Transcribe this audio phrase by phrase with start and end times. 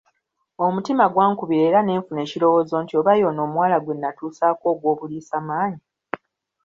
[0.65, 5.81] Omutima gwankubira era ne nfuna ekirowoozo nti oba ye ono omuwala gwe nnatuusaako ogw'obuliisamaanyi?